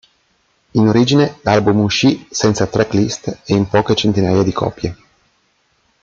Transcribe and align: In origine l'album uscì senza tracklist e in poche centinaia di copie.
In 0.71 0.87
origine 0.87 1.37
l'album 1.43 1.77
uscì 1.81 2.25
senza 2.31 2.65
tracklist 2.65 3.41
e 3.45 3.53
in 3.53 3.67
poche 3.67 3.93
centinaia 3.93 4.41
di 4.41 4.51
copie. 4.51 4.95